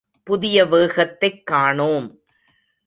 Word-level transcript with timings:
புதிய 0.23 0.65
வேகத்தைக் 0.65 1.45
காணோம். 1.45 2.21